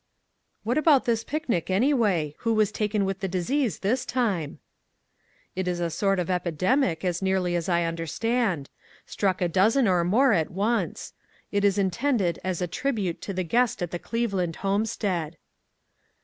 [0.63, 2.33] "What about this picnic, anyway?
[2.39, 4.57] Who was taken with the disease this time?"
[5.55, 8.71] "It is a sort of epidemic, as nearly as I understand;
[9.05, 11.13] struck a dozen or more at once.
[11.51, 15.37] It is intended as a tribute to the guest at the Cleveland homestead."